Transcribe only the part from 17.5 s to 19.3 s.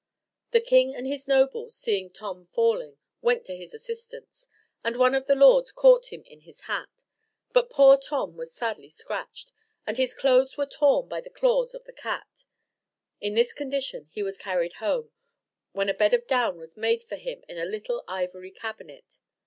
a little ivory cabinet.